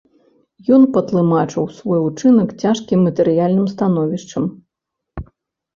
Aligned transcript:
Ён 0.77 0.87
патлумачыў 0.95 1.67
свой 1.81 1.99
учынак 2.09 2.49
цяжкім 2.65 2.99
матэрыяльным 3.09 3.65
становішчам. 3.77 4.43